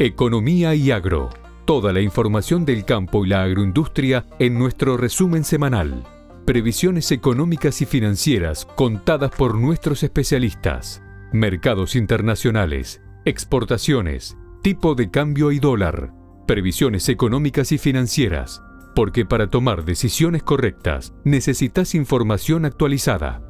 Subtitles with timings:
[0.00, 1.28] Economía y Agro.
[1.64, 6.04] Toda la información del campo y la agroindustria en nuestro resumen semanal.
[6.46, 11.02] Previsiones económicas y financieras contadas por nuestros especialistas.
[11.32, 16.12] Mercados internacionales, exportaciones, tipo de cambio y dólar.
[16.46, 18.62] Previsiones económicas y financieras.
[18.94, 23.47] Porque para tomar decisiones correctas necesitas información actualizada.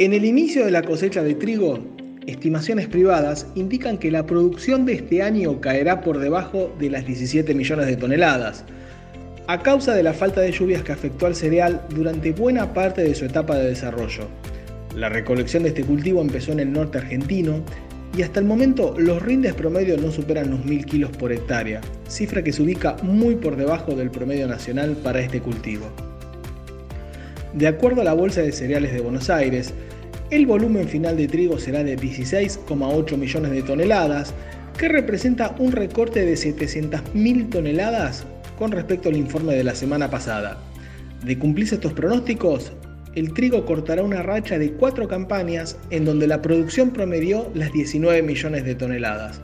[0.00, 1.78] En el inicio de la cosecha de trigo,
[2.26, 7.54] estimaciones privadas indican que la producción de este año caerá por debajo de las 17
[7.54, 8.64] millones de toneladas,
[9.46, 13.14] a causa de la falta de lluvias que afectó al cereal durante buena parte de
[13.14, 14.26] su etapa de desarrollo.
[14.96, 17.62] La recolección de este cultivo empezó en el norte argentino
[18.18, 22.42] y hasta el momento los rindes promedio no superan los 1.000 kilos por hectárea, cifra
[22.42, 25.86] que se ubica muy por debajo del promedio nacional para este cultivo.
[27.54, 29.72] De acuerdo a la Bolsa de Cereales de Buenos Aires,
[30.30, 34.34] el volumen final de trigo será de 16,8 millones de toneladas,
[34.76, 38.24] que representa un recorte de 700.000 toneladas
[38.58, 40.58] con respecto al informe de la semana pasada.
[41.24, 42.72] De cumplirse estos pronósticos,
[43.14, 48.20] el trigo cortará una racha de cuatro campañas en donde la producción promedió las 19
[48.22, 49.40] millones de toneladas.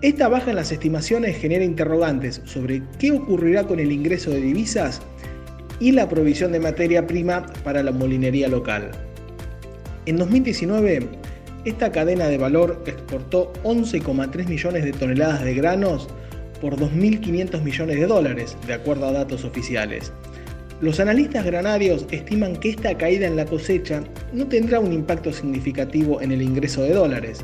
[0.00, 5.02] Esta baja en las estimaciones genera interrogantes sobre qué ocurrirá con el ingreso de divisas
[5.80, 8.90] y la provisión de materia prima para la molinería local.
[10.06, 11.08] En 2019,
[11.64, 16.08] esta cadena de valor exportó 11,3 millones de toneladas de granos
[16.60, 20.12] por 2.500 millones de dólares, de acuerdo a datos oficiales.
[20.80, 26.20] Los analistas granarios estiman que esta caída en la cosecha no tendrá un impacto significativo
[26.20, 27.40] en el ingreso de dólares.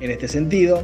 [0.00, 0.82] En este sentido,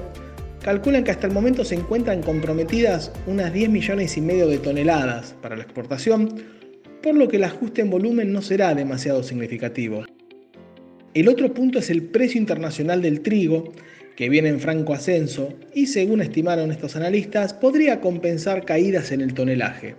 [0.63, 5.35] calculan que hasta el momento se encuentran comprometidas unas 10 millones y medio de toneladas
[5.43, 6.43] para la exportación,
[7.03, 10.05] por lo que el ajuste en volumen no será demasiado significativo.
[11.15, 13.73] El otro punto es el precio internacional del trigo,
[14.17, 19.35] que viene en franco ascenso y según estimaron estos analistas podría compensar caídas en el
[19.35, 19.97] tonelaje.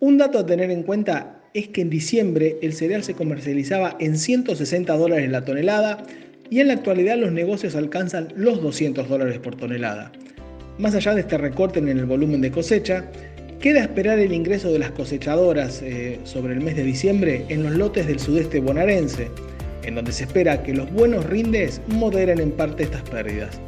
[0.00, 4.18] Un dato a tener en cuenta es que en diciembre el cereal se comercializaba en
[4.18, 6.02] 160 dólares la tonelada
[6.50, 10.12] y en la actualidad los negocios alcanzan los 200 dólares por tonelada.
[10.78, 13.10] Más allá de este recorte en el volumen de cosecha,
[13.60, 17.72] Queda esperar el ingreso de las cosechadoras eh, sobre el mes de diciembre en los
[17.72, 19.28] lotes del sudeste bonaerense,
[19.82, 23.58] en donde se espera que los buenos rindes moderen en parte estas pérdidas.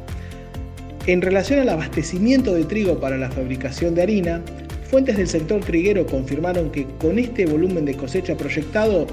[1.07, 4.41] En relación al abastecimiento de trigo para la fabricación de harina,
[4.89, 9.07] fuentes del sector triguero confirmaron que con este volumen de cosecha proyectado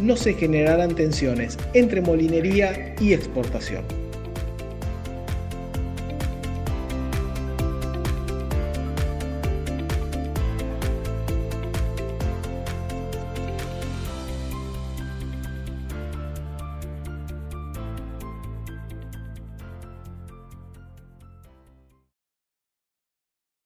[0.00, 4.01] no se generarán tensiones entre molinería y exportación.